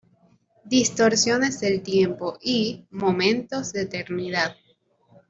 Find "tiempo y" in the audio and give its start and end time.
1.83-2.87